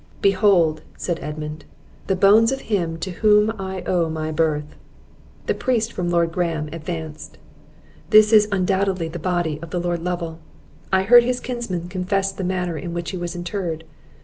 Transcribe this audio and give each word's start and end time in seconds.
"Behold," 0.23 0.81
said 0.97 1.19
Edmund, 1.21 1.63
"the 2.07 2.15
bones 2.15 2.51
of 2.51 2.61
him 2.61 2.97
to 2.97 3.11
whom 3.11 3.51
I 3.59 3.83
owe 3.83 4.09
my 4.09 4.31
birth!" 4.31 4.75
The 5.45 5.53
priest 5.53 5.93
from 5.93 6.09
Lord 6.09 6.31
Graham's 6.31 6.71
advanced. 6.73 7.37
"This 8.09 8.33
is 8.33 8.47
undoubtedly 8.51 9.09
the 9.09 9.19
body 9.19 9.59
of 9.61 9.69
the 9.69 9.79
Lord 9.79 10.01
Lovel; 10.03 10.39
I 10.91 11.03
heard 11.03 11.21
his 11.23 11.39
kinsman 11.39 11.87
confess 11.87 12.31
the 12.31 12.43
manner 12.43 12.79
in 12.79 12.95
which 12.95 13.11
he 13.11 13.17
was 13.17 13.35
interred. 13.35 13.83